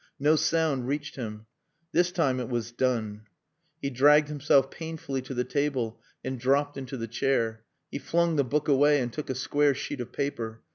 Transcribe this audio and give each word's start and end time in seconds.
No 0.19 0.35
sound 0.35 0.87
reached 0.87 1.15
him. 1.15 1.45
This 1.91 2.11
time 2.11 2.39
it 2.39 2.49
was 2.49 2.71
done. 2.71 3.25
He 3.83 3.91
dragged 3.91 4.29
himself 4.29 4.71
painfully 4.71 5.21
to 5.21 5.35
the 5.35 5.43
table 5.43 6.01
and 6.23 6.39
dropped 6.39 6.75
into 6.75 6.97
the 6.97 7.07
chair. 7.07 7.65
He 7.91 7.99
flung 7.99 8.35
the 8.35 8.43
book 8.43 8.67
away 8.67 8.99
and 8.99 9.13
took 9.13 9.29
a 9.29 9.35
square 9.35 9.75
sheet 9.75 10.01
of 10.01 10.11
paper. 10.11 10.63